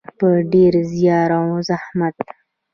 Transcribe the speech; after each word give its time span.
په 0.17 0.27
ډیر 0.53 0.73
زیار 0.93 1.29
او 1.39 1.47
زحمت. 1.67 2.15